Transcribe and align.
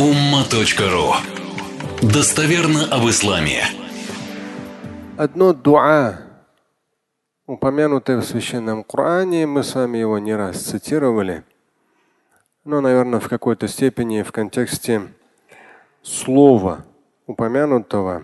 umma.ru 0.00 1.12
Достоверно 2.00 2.86
об 2.90 3.06
исламе. 3.10 3.64
Одно 5.18 5.52
дуа, 5.52 6.22
упомянутое 7.46 8.16
в 8.16 8.24
священном 8.24 8.82
Коране, 8.82 9.46
мы 9.46 9.62
с 9.62 9.74
вами 9.74 9.98
его 9.98 10.18
не 10.18 10.34
раз 10.34 10.56
цитировали, 10.62 11.44
но, 12.64 12.80
наверное, 12.80 13.20
в 13.20 13.28
какой-то 13.28 13.68
степени 13.68 14.22
в 14.22 14.32
контексте 14.32 15.02
слова, 16.02 16.86
упомянутого 17.26 18.22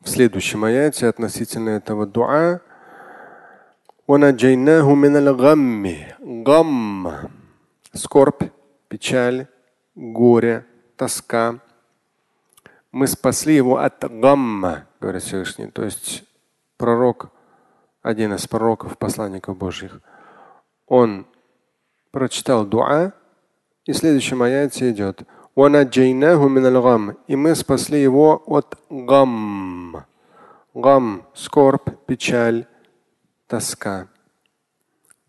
в 0.00 0.08
следующем 0.08 0.64
аяте 0.64 1.08
относительно 1.08 1.70
этого 1.70 2.06
дуа. 2.06 2.62
Гам. 6.20 7.30
Скорбь, 7.92 8.44
печаль, 8.88 9.46
горе, 10.00 10.66
тоска. 10.96 11.60
Мы 12.90 13.06
спасли 13.06 13.54
его 13.54 13.76
от 13.76 14.02
гамма, 14.02 14.86
говорит 15.00 15.22
Всевышний. 15.22 15.66
То 15.66 15.84
есть 15.84 16.24
пророк, 16.76 17.30
один 18.02 18.34
из 18.34 18.48
пророков, 18.48 18.96
посланников 18.96 19.56
Божьих, 19.56 20.00
он 20.86 21.26
прочитал 22.10 22.64
дуа, 22.64 23.12
и 23.84 23.92
в 23.92 23.96
следующем 23.96 24.42
аяте 24.42 24.90
идет. 24.90 25.22
И 25.54 27.36
мы 27.36 27.54
спасли 27.54 28.02
его 28.02 28.42
от 28.46 28.78
гам. 28.88 30.06
Гам– 30.72 31.26
скорбь, 31.34 31.90
печаль, 32.06 32.66
тоска, 33.46 34.08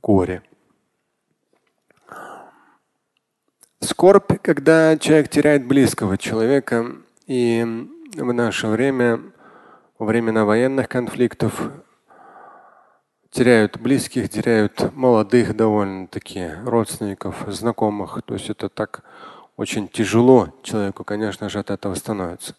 горе. 0.02 0.44
Скорбь, 3.84 4.40
когда 4.44 4.96
человек 4.98 5.30
теряет 5.30 5.66
близкого 5.66 6.16
человека, 6.16 6.98
и 7.26 7.66
в 8.16 8.32
наше 8.32 8.68
время, 8.68 9.20
во 9.98 10.06
времена 10.06 10.46
военных 10.46 10.88
конфликтов, 10.88 11.72
теряют 13.32 13.80
близких, 13.80 14.30
теряют 14.30 14.96
молодых 14.96 15.56
довольно-таки 15.56 16.52
родственников, 16.64 17.44
знакомых. 17.48 18.20
То 18.24 18.36
есть 18.36 18.52
это 18.52 18.70
так 18.70 19.02
очень 19.58 19.88
тяжело 19.88 20.54
человеку, 20.62 21.04
конечно 21.04 21.50
же, 21.50 21.58
от 21.58 21.72
этого 21.72 21.96
становится. 21.96 22.56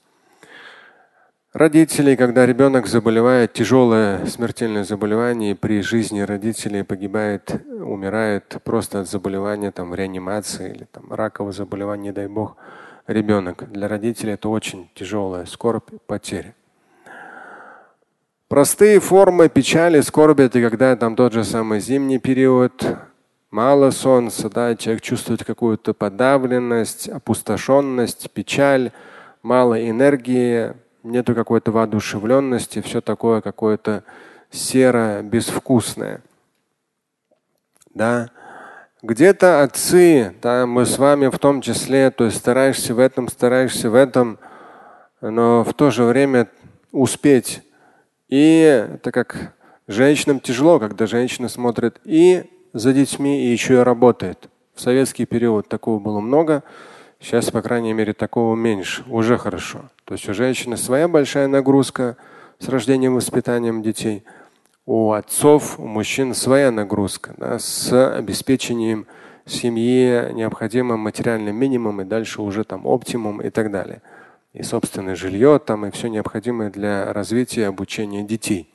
Родители, 1.53 2.17
когда 2.17 2.47
ребенок 2.47 2.86
заболевает, 2.86 3.53
тяжелое 3.53 4.25
смертельное 4.25 4.84
заболевание, 4.84 5.55
при 5.55 5.83
жизни 5.83 6.20
родителей 6.20 6.83
погибает, 6.83 7.62
умирает 7.69 8.56
просто 8.64 9.00
от 9.00 9.09
заболевания 9.11 9.70
там, 9.70 9.91
в 9.91 9.94
реанимации 9.94 10.70
или 10.70 10.84
там, 10.91 11.12
ракового 11.12 11.53
заболевания, 11.53 12.05
не 12.05 12.12
дай 12.12 12.27
бог, 12.27 12.56
ребенок. 13.06 13.70
Для 13.70 13.86
родителей 13.86 14.33
это 14.33 14.48
очень 14.48 14.89
тяжелая 14.94 15.44
скорбь, 15.44 15.91
потеря. 16.06 16.55
Простые 18.48 18.98
формы 18.98 19.50
печали, 19.50 20.00
скорби– 20.00 20.44
это 20.44 20.59
когда 20.62 20.97
там 20.97 21.14
тот 21.16 21.34
же 21.34 21.44
самый 21.44 21.81
зимний 21.81 22.19
период, 22.19 22.97
мало 23.50 23.91
солнца, 23.91 24.48
да, 24.48 24.75
человек 24.75 25.03
чувствует 25.03 25.44
какую-то 25.44 25.92
подавленность, 25.92 27.11
опустошенность, 27.11 28.31
печаль, 28.31 28.91
мало 29.42 29.87
энергии, 29.87 30.72
нету 31.03 31.34
какой-то 31.34 31.72
воодушевленности, 31.72 32.81
все 32.81 33.00
такое 33.00 33.41
какое-то 33.41 34.05
серое, 34.50 35.22
безвкусное. 35.22 36.22
Да. 37.94 38.31
Где-то 39.03 39.62
отцы, 39.62 40.34
да, 40.41 40.67
мы 40.67 40.86
с 40.86 40.97
вами 40.97 41.27
в 41.27 41.39
том 41.39 41.61
числе, 41.61 42.11
то 42.11 42.25
есть 42.25 42.36
стараешься 42.36 42.94
в 42.94 43.00
этом, 43.00 43.28
стараешься 43.28 43.91
в 43.91 43.94
этом, 43.94 44.39
но 45.20 45.64
в 45.64 45.75
то 45.75 45.91
же 45.91 46.05
время 46.05 46.48
успеть. 46.92 47.62
И 48.28 48.61
это 48.94 49.11
как 49.11 49.55
женщинам 49.88 50.41
тяжело, 50.41 50.78
когда 50.78 51.06
женщина 51.06 51.49
смотрит 51.49 52.00
и 52.05 52.44
за 52.72 52.93
детьми, 52.93 53.44
и 53.44 53.53
еще 53.53 53.75
и 53.75 53.78
работает. 53.78 54.49
В 54.75 54.81
советский 54.81 55.26
период 55.26 55.69
такого 55.69 55.99
было 55.99 56.21
много. 56.21 56.62
Сейчас, 57.22 57.53
по 57.53 57.62
крайней 57.62 57.93
мере, 57.93 58.15
такого 58.15 58.56
меньше. 58.56 59.05
Уже 59.06 59.38
хорошо. 59.38 59.83
То 60.05 60.15
есть 60.15 60.28
у 60.28 60.34
женщины 60.34 60.77
своя 60.77 61.06
большая 61.06 61.47
нагрузка 61.47 62.16
с 62.59 62.69
рождением 62.69 63.12
и 63.12 63.16
воспитанием 63.16 63.81
детей. 63.81 64.25
У 64.87 65.12
отцов, 65.12 65.78
у 65.78 65.87
мужчин 65.87 66.34
своя 66.34 66.72
нагрузка 66.72 67.34
да, 67.37 67.61
с 67.61 67.93
обеспечением 68.16 69.06
семьи 69.47 70.32
необходимым 70.32 70.99
материальным 70.99 71.55
минимум 71.55 72.00
и 72.00 72.05
дальше 72.05 72.43
уже 72.43 72.65
там 72.65 72.87
оптимум 72.87 73.41
и 73.41 73.50
так 73.50 73.71
далее. 73.71 74.03
И 74.53 74.65
собственное 74.65 75.15
жилье 75.15 75.61
там 75.65 75.87
и 75.87 75.93
все 75.93 76.09
необходимое 76.09 76.71
для 76.71 77.12
развития 77.12 77.62
и 77.62 77.65
обучения 77.65 78.25
детей. 78.25 78.72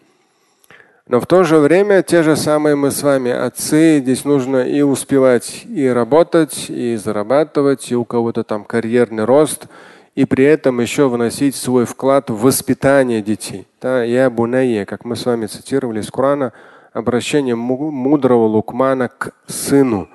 Но 1.07 1.21
в 1.21 1.25
то 1.25 1.43
же 1.45 1.59
время 1.59 2.03
те 2.03 2.21
же 2.21 2.35
самые 2.35 2.75
мы 2.75 2.91
с 2.91 3.01
вами 3.01 3.31
отцы, 3.31 3.99
здесь 3.99 4.25
нужно 4.25 4.57
и 4.57 4.81
успевать 4.81 5.63
и 5.65 5.87
работать, 5.87 6.65
и 6.69 6.97
зарабатывать, 6.97 7.91
и 7.91 7.95
у 7.95 8.03
кого-то 8.03 8.43
там 8.43 8.65
карьерный 8.65 9.23
рост, 9.23 9.67
и 10.15 10.25
при 10.25 10.43
этом 10.43 10.81
еще 10.81 11.07
вносить 11.07 11.55
свой 11.55 11.85
вклад 11.85 12.29
в 12.29 12.41
воспитание 12.41 13.21
детей. 13.21 13.67
Да, 13.81 14.03
я 14.03 14.29
бунайя, 14.29 14.83
как 14.83 15.05
мы 15.05 15.15
с 15.15 15.25
вами 15.25 15.45
цитировали 15.45 16.01
из 16.01 16.11
Корана, 16.11 16.51
обращение 16.91 17.55
мудрого 17.55 18.45
Лукмана 18.45 19.07
к 19.07 19.31
сыну. 19.45 20.09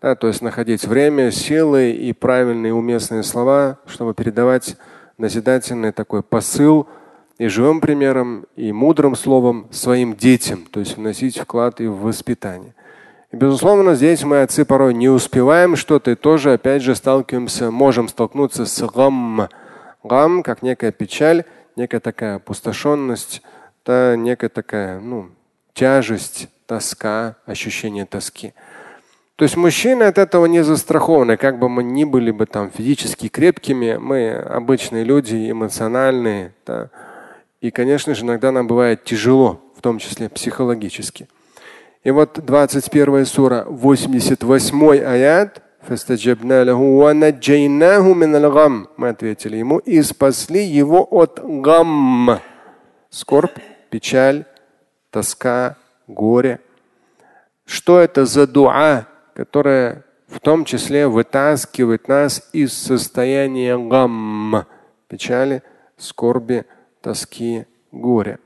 Да, 0.00 0.16
то 0.16 0.26
есть 0.26 0.42
находить 0.42 0.84
время, 0.84 1.30
силы 1.30 1.92
и 1.92 2.12
правильные 2.12 2.74
уместные 2.74 3.22
слова, 3.22 3.78
чтобы 3.86 4.12
передавать 4.12 4.76
назидательный 5.18 5.92
такой 5.92 6.24
посыл– 6.24 6.88
и 7.38 7.48
живым 7.48 7.80
примером, 7.80 8.46
и 8.56 8.72
мудрым 8.72 9.16
словом 9.16 9.68
своим 9.70 10.14
детям, 10.14 10.66
то 10.70 10.80
есть 10.80 10.96
вносить 10.96 11.38
вклад 11.38 11.80
и 11.80 11.86
в 11.86 12.00
воспитание. 12.02 12.74
И, 13.32 13.36
безусловно, 13.36 13.94
здесь 13.94 14.22
мы, 14.24 14.42
отцы, 14.42 14.64
порой 14.64 14.94
не 14.94 15.08
успеваем 15.08 15.76
что-то 15.76 16.10
и 16.10 16.14
тоже, 16.14 16.52
опять 16.52 16.82
же, 16.82 16.94
сталкиваемся, 16.94 17.70
можем 17.70 18.08
столкнуться 18.08 18.66
с 18.66 18.86
гам. 18.86 19.48
Гам 20.04 20.42
как 20.42 20.62
некая 20.62 20.92
печаль, 20.92 21.44
некая 21.76 22.00
такая 22.00 22.36
опустошенность, 22.36 23.42
да, 23.86 24.16
некая 24.16 24.48
такая 24.48 25.00
ну, 25.00 25.30
тяжесть, 25.74 26.48
тоска, 26.66 27.36
ощущение 27.46 28.04
тоски. 28.04 28.52
То 29.36 29.44
есть 29.44 29.56
мужчины 29.56 30.04
от 30.04 30.18
этого 30.18 30.46
не 30.46 30.62
застрахованы, 30.62 31.36
как 31.36 31.58
бы 31.58 31.68
мы 31.68 31.82
ни 31.82 32.04
были 32.04 32.30
бы 32.30 32.46
там 32.46 32.70
физически 32.70 33.28
крепкими, 33.28 33.96
мы 33.96 34.32
обычные 34.32 35.04
люди, 35.04 35.50
эмоциональные. 35.50 36.54
Да. 36.66 36.90
И, 37.62 37.70
конечно 37.70 38.14
же, 38.14 38.24
иногда 38.24 38.50
нам 38.50 38.66
бывает 38.66 39.04
тяжело, 39.04 39.60
в 39.76 39.82
том 39.82 40.00
числе 40.00 40.28
психологически. 40.28 41.28
И 42.02 42.10
вот 42.10 42.44
21 42.44 43.24
сура, 43.24 43.64
88 43.68 45.04
аят. 45.04 45.62
Мы 48.96 49.08
ответили 49.08 49.56
ему 49.56 49.78
и 49.78 50.02
спасли 50.02 50.64
его 50.64 51.06
от 51.08 51.40
гам. 51.42 52.40
Скорбь, 53.10 53.58
печаль, 53.90 54.44
тоска, 55.10 55.76
горе. 56.08 56.58
Что 57.64 58.00
это 58.00 58.26
за 58.26 58.48
дуа, 58.48 59.06
которая 59.34 60.04
в 60.26 60.40
том 60.40 60.64
числе 60.64 61.06
вытаскивает 61.06 62.08
нас 62.08 62.48
из 62.52 62.72
состояния 62.72 63.78
гам, 63.78 64.66
печали, 65.06 65.62
скорби, 65.96 66.64
тоски, 67.02 67.66
горя. 67.90 68.38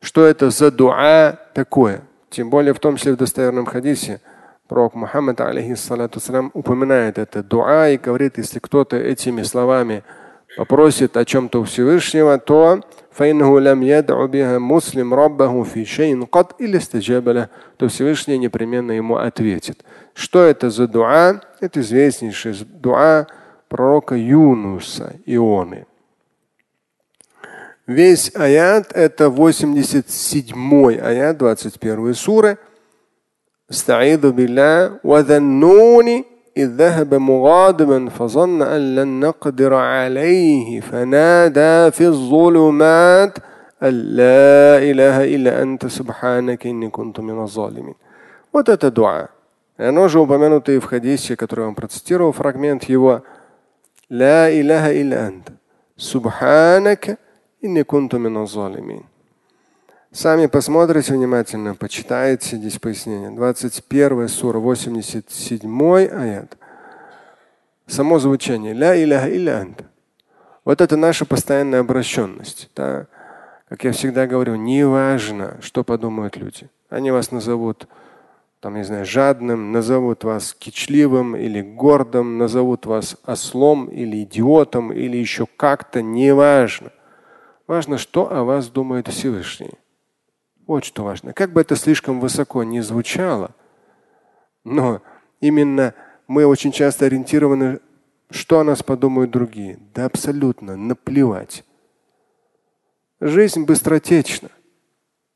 Что 0.00 0.24
это 0.26 0.50
за 0.50 0.70
дуа 0.70 1.38
такое? 1.54 2.02
Тем 2.30 2.50
более 2.50 2.74
в 2.74 2.80
том 2.80 2.96
числе 2.96 3.12
в 3.12 3.16
достоверном 3.16 3.66
хадисе 3.66 4.20
пророк 4.68 4.94
Мухаммад 4.94 5.40
алейхиссалату 5.40 6.20
упоминает 6.52 7.18
это 7.18 7.42
дуа 7.42 7.88
и 7.88 7.98
говорит, 7.98 8.38
если 8.38 8.58
кто-то 8.58 8.96
этими 8.96 9.42
словами 9.42 10.02
попросит 10.56 11.16
о 11.16 11.24
чем-то 11.24 11.64
Всевышнего, 11.64 12.38
то 12.38 12.80
муслим 14.58 15.14
то 17.76 17.88
Всевышний 17.88 18.38
непременно 18.38 18.92
ему 18.92 19.16
ответит. 19.16 19.84
Что 20.14 20.42
это 20.42 20.70
за 20.70 20.86
дуа? 20.88 21.40
Это 21.60 21.80
известнейший 21.80 22.54
дуа 22.64 23.26
пророка 23.68 24.14
Юнуса 24.14 25.14
Ионы. 25.26 25.86
Весь 27.87 28.31
аят 28.35 28.91
это 28.93 29.29
87 29.29 30.99
аят 30.99 31.37
21 31.37 32.13
суры. 32.13 32.57
استعيذ 33.71 34.31
بالله 34.31 34.99
وذنون 35.03 36.23
إذ 36.57 36.67
ذهب 36.75 37.13
مغاضبا 37.13 38.09
فظن 38.09 38.61
أن 38.61 38.95
لن 38.95 39.19
نقدر 39.19 39.73
عليه 39.73 40.79
فنادى 40.81 41.91
في 41.91 42.07
الظلمات 42.07 43.37
أن 43.83 43.93
لا 44.19 44.77
إله 44.77 45.35
إلا 45.35 45.61
أنت 45.61 45.87
سبحانك 45.87 46.67
إني 46.67 46.89
كنت 46.89 47.19
من 47.19 47.43
الظالمين. 47.43 47.95
Вот 48.51 48.67
это 48.67 48.91
дуа. 48.91 49.29
И 49.79 49.83
оно 49.83 50.09
же 50.09 50.19
упомянуто 50.19 50.73
и 50.73 50.79
в 50.79 50.85
хадисе, 50.85 51.37
который 51.37 51.61
я 51.61 51.65
вам 51.67 51.75
процитировал, 51.75 52.33
фрагмент 52.33 52.83
его – 52.83 53.33
لا 54.11 54.49
إله 54.49 55.01
إلا 55.01 55.27
أنت 55.27 55.47
سبحانك 55.97 57.17
Сами 60.12 60.46
посмотрите 60.46 61.12
внимательно, 61.12 61.74
почитайте 61.74 62.56
здесь 62.56 62.78
пояснение. 62.78 63.30
21 63.30 64.28
сура, 64.28 64.58
87 64.58 66.08
аят. 66.08 66.56
Само 67.86 68.18
звучание. 68.18 68.72
Ля 68.72 69.00
иляха 69.00 69.28
иля 69.28 69.60
ант. 69.60 69.82
Вот 70.64 70.80
это 70.80 70.96
наша 70.96 71.24
постоянная 71.24 71.80
обращенность. 71.80 72.70
Да? 72.74 73.06
Как 73.68 73.84
я 73.84 73.92
всегда 73.92 74.26
говорю, 74.26 74.56
не 74.56 74.86
важно, 74.86 75.58
что 75.60 75.84
подумают 75.84 76.36
люди. 76.36 76.68
Они 76.88 77.10
вас 77.10 77.30
назовут 77.30 77.86
там, 78.60 78.74
не 78.74 78.84
знаю, 78.84 79.04
жадным, 79.04 79.70
назовут 79.70 80.24
вас 80.24 80.52
кичливым 80.52 81.36
или 81.36 81.60
гордым, 81.60 82.38
назовут 82.38 82.86
вас 82.86 83.16
ослом 83.24 83.86
или 83.86 84.24
идиотом 84.24 84.92
или 84.92 85.16
еще 85.16 85.46
как-то, 85.56 86.02
неважно. 86.02 86.90
Важно, 87.66 87.98
что 87.98 88.32
о 88.32 88.44
вас 88.44 88.68
думает 88.68 89.08
Всевышний. 89.08 89.72
Вот 90.66 90.84
что 90.84 91.04
важно. 91.04 91.32
Как 91.32 91.52
бы 91.52 91.60
это 91.60 91.76
слишком 91.76 92.20
высоко 92.20 92.62
не 92.64 92.80
звучало, 92.80 93.52
но 94.64 95.02
именно 95.40 95.94
мы 96.28 96.46
очень 96.46 96.72
часто 96.72 97.06
ориентированы, 97.06 97.80
что 98.30 98.60
о 98.60 98.64
нас 98.64 98.82
подумают 98.82 99.30
другие. 99.30 99.78
Да 99.94 100.06
абсолютно 100.06 100.76
наплевать. 100.76 101.64
Жизнь 103.20 103.64
быстротечна. 103.64 104.50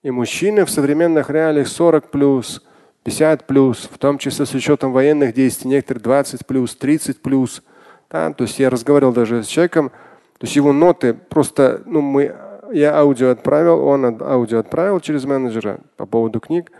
И 0.03 0.11
мужчины 0.11 0.65
в 0.65 0.71
современных 0.71 1.31
реалиях 1.31 1.69
40 1.69 2.11
плюс, 2.11 2.65
50 3.05 3.47
плюс, 3.47 3.89
в 3.91 3.99
том 3.99 4.19
числе 4.19 4.47
с 4.47 4.55
учетом 4.55 4.93
военных 4.93 5.35
действий, 5.35 5.71
некоторые 5.71 6.03
20 6.03 6.47
плюс, 6.47 6.75
30 6.77 7.23
плюс. 7.23 7.63
Да? 8.11 8.33
То 8.33 8.45
есть 8.45 8.59
я 8.59 8.71
разговаривал 8.71 9.13
даже 9.13 9.43
с 9.43 9.47
человеком, 9.47 9.93
то 10.41 10.47
есть 10.47 10.57
его 10.57 10.73
ноты 10.73 11.13
просто, 11.13 11.83
ну, 11.85 12.01
мы 12.01 12.35
я 12.73 12.97
аудио 12.97 13.29
отправил, 13.29 13.85
он 13.85 14.23
аудио 14.23 14.61
отправил 14.61 14.99
через 15.01 15.27
менеджера 15.27 15.81
по 15.99 16.07
поводу 16.07 16.41
книг. 16.41 16.73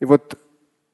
И 0.00 0.04
вот, 0.04 0.38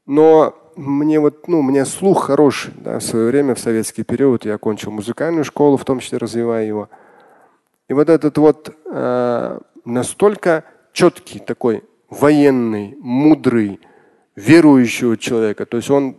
но 0.06 0.54
мне 0.76 1.18
вот, 1.18 1.48
ну, 1.48 1.58
у 1.58 1.62
меня 1.62 1.84
слух 1.84 2.26
хороший. 2.26 2.72
Да, 2.76 3.00
в 3.00 3.02
свое 3.02 3.26
время, 3.26 3.56
в 3.56 3.58
советский 3.58 4.04
период, 4.04 4.44
я 4.44 4.54
окончил 4.54 4.92
музыкальную 4.92 5.44
школу, 5.44 5.76
в 5.76 5.84
том 5.84 5.98
числе 5.98 6.18
развивая 6.18 6.64
его. 6.64 6.88
И 7.88 7.92
вот 7.92 8.08
этот 8.08 8.38
вот 8.38 8.72
э, 8.84 9.58
настолько 9.84 10.62
четкий 10.92 11.40
такой 11.40 11.82
военный, 12.08 12.96
мудрый, 13.00 13.80
верующего 14.36 15.16
человека. 15.16 15.66
То 15.66 15.78
есть 15.78 15.90
он 15.90 16.16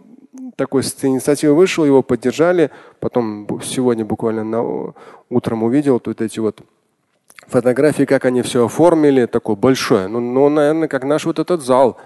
такой 0.58 0.84
с 0.84 0.94
инициативы 1.06 1.56
вышел, 1.56 1.86
его 1.86 2.02
поддержали. 2.02 2.72
Потом 3.00 3.48
сегодня 3.64 4.04
буквально 4.04 4.44
на, 4.44 4.94
утром 5.30 5.64
увидел 5.64 6.02
вот 6.04 6.22
эти 6.22 6.40
вот 6.40 6.62
фотографии, 7.48 8.04
как 8.04 8.26
они 8.26 8.42
все 8.42 8.66
оформили, 8.66 9.28
такое 9.28 9.56
большое. 9.56 10.08
Ну, 10.08 10.20
ну, 10.20 10.50
наверное, 10.50 10.90
как 10.90 11.06
наш 11.06 11.26
вот 11.26 11.40
этот 11.40 11.62
зал. 11.62 11.98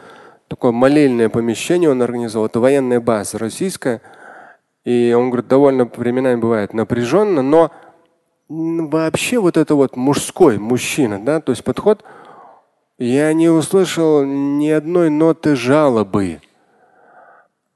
Такое 0.50 0.72
молельное 0.74 1.30
помещение 1.30 1.90
он 1.90 2.02
организовал. 2.02 2.48
Это 2.48 2.60
военная 2.60 3.00
база 3.00 3.38
российская. 3.40 4.02
И 4.84 5.14
он 5.18 5.30
говорит, 5.30 5.48
довольно 5.48 5.86
временами 5.86 6.40
бывает 6.40 6.74
напряженно, 6.74 7.42
но 7.42 7.72
вообще 8.50 9.40
вот 9.40 9.56
это 9.56 9.76
вот 9.76 9.96
мужской 9.96 10.58
мужчина, 10.58 11.24
да, 11.24 11.40
то 11.40 11.52
есть 11.52 11.64
подход, 11.64 12.04
я 12.98 13.32
не 13.32 13.48
услышал 13.48 14.26
ни 14.26 14.70
одной 14.70 15.10
ноты 15.10 15.56
жалобы. 15.56 16.42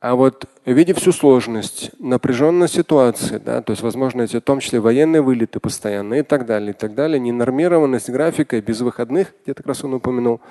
А 0.02 0.16
вот 0.16 0.50
видя 0.74 0.94
всю 0.96 1.12
сложность, 1.12 1.92
напряженность 2.00 2.76
ситуации, 2.76 3.38
да, 3.38 3.62
то 3.62 3.72
есть, 3.72 3.84
возможно, 3.84 4.24
эти 4.24 4.38
в 4.38 4.42
том 4.42 4.60
числе 4.60 4.80
военные 4.80 5.22
вылеты 5.22 5.60
постоянно 5.60 6.16
и 6.16 6.24
так 6.24 6.46
далее, 6.46 6.72
и 6.72 6.74
так 6.74 6.96
далее, 6.96 7.20
ненормированность 7.20 8.10
графика 8.10 8.60
без 8.62 8.82
выходных, 8.82 9.34
где-то 9.44 9.62
как 9.62 9.68
раз 9.68 9.84
он 9.84 9.94
упомянул. 9.94 10.42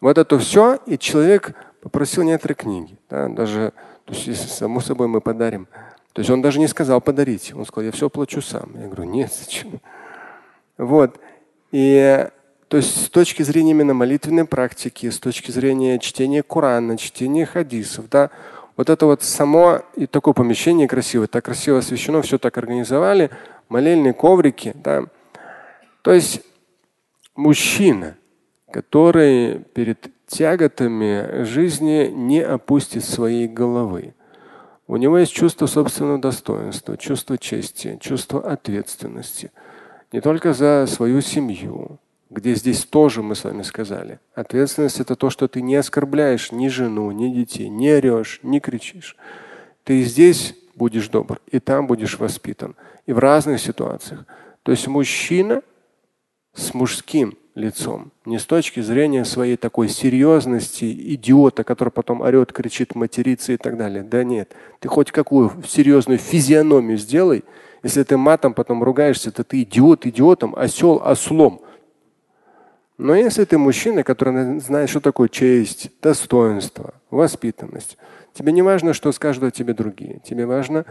Вот 0.00 0.18
это 0.18 0.38
все, 0.38 0.78
и 0.86 0.98
человек 0.98 1.54
попросил 1.80 2.22
некоторые 2.22 2.56
книги. 2.56 2.98
Да, 3.10 3.28
даже, 3.28 3.72
то 4.04 4.14
есть, 4.14 4.52
само 4.52 4.80
собой, 4.80 5.08
мы 5.08 5.20
подарим. 5.20 5.68
То 6.12 6.20
есть 6.20 6.30
он 6.30 6.40
даже 6.40 6.58
не 6.58 6.66
сказал 6.66 7.02
подарить. 7.02 7.52
Он 7.54 7.66
сказал, 7.66 7.84
я 7.84 7.92
все 7.92 8.08
плачу 8.08 8.40
сам. 8.40 8.70
Я 8.80 8.86
говорю, 8.86 9.04
нет, 9.04 9.30
зачем? 9.32 9.80
Вот. 10.78 11.20
И 11.72 12.26
то 12.68 12.78
есть 12.78 13.06
с 13.06 13.10
точки 13.10 13.42
зрения 13.42 13.70
именно 13.72 13.94
молитвенной 13.94 14.44
практики, 14.44 15.08
с 15.08 15.20
точки 15.20 15.50
зрения 15.50 15.98
чтения 15.98 16.42
Корана, 16.42 16.96
чтения 16.96 17.46
хадисов, 17.46 18.08
да, 18.08 18.30
вот 18.76 18.90
это 18.90 19.06
вот 19.06 19.22
само 19.22 19.82
и 19.94 20.06
такое 20.06 20.34
помещение 20.34 20.86
красивое, 20.86 21.26
так 21.26 21.44
красиво 21.44 21.78
освещено, 21.78 22.22
все 22.22 22.38
так 22.38 22.58
организовали, 22.58 23.30
молельные 23.68 24.12
коврики. 24.12 24.72
Да. 24.74 25.04
То 26.02 26.12
есть 26.12 26.42
мужчина, 27.34 28.16
который 28.70 29.60
перед 29.74 30.10
тяготами 30.26 31.44
жизни 31.44 32.10
не 32.12 32.40
опустит 32.40 33.04
своей 33.04 33.48
головы. 33.48 34.14
У 34.88 34.96
него 34.96 35.18
есть 35.18 35.32
чувство 35.32 35.66
собственного 35.66 36.18
достоинства, 36.18 36.96
чувство 36.96 37.38
чести, 37.38 37.98
чувство 38.00 38.40
ответственности. 38.40 39.50
Не 40.12 40.20
только 40.20 40.52
за 40.52 40.86
свою 40.86 41.20
семью, 41.22 41.98
где 42.30 42.54
здесь 42.54 42.84
тоже 42.84 43.22
мы 43.22 43.34
с 43.34 43.44
вами 43.44 43.62
сказали. 43.62 44.18
Ответственность 44.34 45.00
это 45.00 45.14
то, 45.16 45.30
что 45.30 45.48
ты 45.48 45.62
не 45.62 45.76
оскорбляешь 45.76 46.52
ни 46.52 46.68
жену, 46.68 47.10
ни 47.12 47.32
детей, 47.32 47.68
не 47.68 47.90
орешь, 47.90 48.40
не 48.42 48.60
кричишь. 48.60 49.16
Ты 49.84 50.02
здесь 50.02 50.56
будешь 50.74 51.08
добр, 51.08 51.40
и 51.46 51.60
там 51.60 51.86
будешь 51.86 52.18
воспитан. 52.18 52.74
И 53.06 53.12
в 53.12 53.18
разных 53.18 53.60
ситуациях. 53.60 54.26
То 54.62 54.72
есть 54.72 54.88
мужчина 54.88 55.62
с 56.54 56.74
мужским 56.74 57.36
лицом, 57.54 58.12
не 58.24 58.38
с 58.38 58.44
точки 58.44 58.80
зрения 58.80 59.24
своей 59.24 59.56
такой 59.56 59.88
серьезности, 59.88 60.84
идиота, 61.14 61.64
который 61.64 61.88
потом 61.90 62.20
орет, 62.20 62.52
кричит, 62.52 62.94
матерится 62.94 63.52
и 63.52 63.56
так 63.56 63.78
далее. 63.78 64.02
Да 64.02 64.24
нет. 64.24 64.52
Ты 64.80 64.88
хоть 64.88 65.10
какую 65.10 65.52
серьезную 65.66 66.18
физиономию 66.18 66.98
сделай, 66.98 67.44
если 67.82 68.02
ты 68.02 68.16
матом 68.16 68.52
потом 68.52 68.82
ругаешься, 68.82 69.30
то 69.30 69.44
ты 69.44 69.62
идиот 69.62 70.06
идиотом, 70.06 70.54
осел 70.56 71.00
ослом. 71.04 71.60
Но 72.98 73.14
если 73.14 73.44
ты 73.44 73.58
мужчина, 73.58 74.02
который 74.02 74.58
знает, 74.60 74.88
что 74.88 75.00
такое 75.00 75.28
честь, 75.28 75.90
достоинство, 76.00 76.94
воспитанность, 77.10 77.98
тебе 78.32 78.52
не 78.52 78.62
важно, 78.62 78.94
что 78.94 79.12
скажут 79.12 79.44
о 79.44 79.50
тебе 79.50 79.74
другие. 79.74 80.20
Тебе 80.24 80.46
важно, 80.46 80.86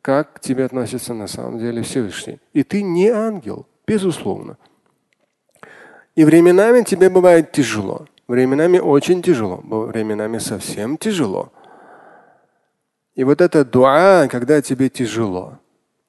как 0.00 0.34
к 0.34 0.40
тебе 0.40 0.64
относится 0.64 1.12
на 1.12 1.26
самом 1.26 1.58
деле 1.58 1.82
Всевышний. 1.82 2.40
И 2.54 2.62
ты 2.62 2.82
не 2.82 3.08
ангел, 3.08 3.66
безусловно. 3.86 4.56
И 6.14 6.24
временами 6.24 6.82
тебе 6.82 7.10
бывает 7.10 7.52
тяжело. 7.52 8.06
Временами 8.28 8.78
очень 8.78 9.22
тяжело. 9.22 9.60
Временами 9.62 10.38
совсем 10.38 10.96
тяжело. 10.96 11.52
И 13.14 13.24
вот 13.24 13.42
это 13.42 13.64
дуа, 13.64 14.26
когда 14.28 14.62
тебе 14.62 14.88
тяжело. 14.88 15.58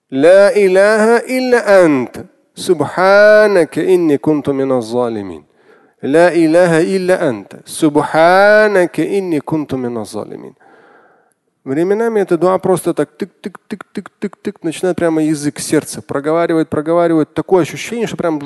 Ла 0.09 0.51
иляха 0.53 1.21
илля 1.25 1.83
ант. 1.83 2.27
سبحانك 2.54 3.78
إني 3.78 4.18
كنت 4.18 4.50
من 4.50 4.72
الظالمين 4.72 5.44
لا 6.02 6.28
إله 6.34 6.96
إلا 6.96 7.28
أنت 7.28 7.52
سبحانك 7.64 9.00
إني 9.00 9.40
كنت 9.40 9.74
من 9.74 9.96
الظالمين 9.96 10.54
Временами 11.64 12.20
эта 12.20 12.38
дуа 12.38 12.58
просто 12.58 12.94
так 12.94 13.10
тык-тык-тык-тык-тык-тык 13.18 14.56
начинает 14.62 14.96
прямо 14.96 15.22
язык, 15.22 15.58
сердце 15.58 16.00
проговаривает, 16.00 16.70
проговаривает. 16.70 17.34
Такое 17.34 17.62
ощущение, 17.62 18.06
что 18.06 18.16
прям 18.16 18.40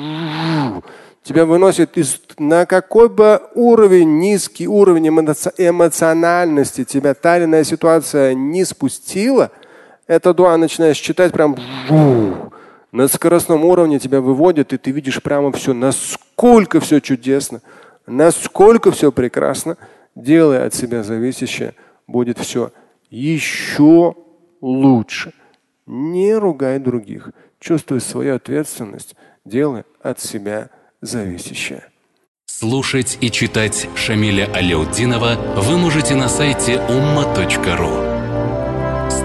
тебя 1.23 1.45
выносит 1.45 1.97
из 1.97 2.19
на 2.37 2.65
какой 2.65 3.07
бы 3.07 3.41
уровень, 3.55 4.19
низкий 4.19 4.67
уровень 4.67 5.07
эмоциональности 5.07 6.83
тебя 6.83 7.13
та 7.13 7.37
или 7.37 7.45
иная 7.45 7.63
ситуация 7.63 8.33
не 8.33 8.65
спустила, 8.65 9.51
эта 10.05 10.33
дуа 10.33 10.57
начинаешь 10.57 10.97
читать 10.97 11.31
прям 11.31 11.55
на 12.92 13.08
скоростном 13.08 13.64
уровне 13.64 13.98
тебя 13.98 14.20
выводит, 14.20 14.72
и 14.72 14.78
ты 14.78 14.90
видишь 14.90 15.22
прямо 15.22 15.52
все, 15.52 15.74
насколько 15.74 16.80
все 16.80 17.00
чудесно, 17.00 17.60
насколько 18.06 18.90
все 18.90 19.12
прекрасно, 19.12 19.76
делая 20.14 20.66
от 20.66 20.74
себя 20.74 21.02
зависящее, 21.02 21.74
будет 22.06 22.38
все 22.38 22.72
еще 23.10 24.14
лучше. 24.60 25.32
Не 25.86 26.34
ругай 26.34 26.78
других, 26.78 27.30
чувствуй 27.60 28.00
свою 28.00 28.34
ответственность, 28.34 29.16
делай 29.44 29.84
от 30.02 30.20
себя 30.20 30.70
зависящее. 31.00 31.84
Слушать 32.46 33.18
и 33.20 33.30
читать 33.30 33.88
Шамиля 33.94 34.50
Аляутдинова 34.52 35.36
вы 35.56 35.78
можете 35.78 36.14
на 36.14 36.28
сайте 36.28 36.74
umma.ru. 36.74 38.17